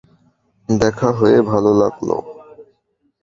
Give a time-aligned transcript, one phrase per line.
[0.69, 2.09] দেখা হয়ে ভালো লাগল।